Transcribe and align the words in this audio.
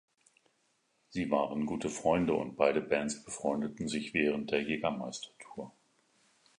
Sie 1.09 1.29
waren 1.29 1.67
gute 1.67 1.87
Freunde 1.87 2.33
und 2.33 2.55
beide 2.55 2.81
Bands 2.81 3.23
befreundeten 3.23 3.87
sich 3.87 4.15
während 4.15 4.49
der 4.49 4.63
Jägermeister-Tour. 4.63 5.71